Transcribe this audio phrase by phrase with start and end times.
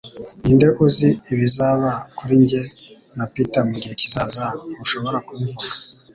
[0.41, 2.61] Ninde uzi ibizaba kuri njye
[3.17, 4.43] na Peter mugihe kizaza-
[4.73, 5.75] ntushobora kubivuga